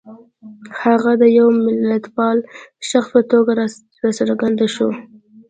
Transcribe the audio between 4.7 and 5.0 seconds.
شو.